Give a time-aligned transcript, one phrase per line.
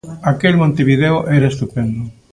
[0.31, 2.01] Aquel Montevideo era estupendo.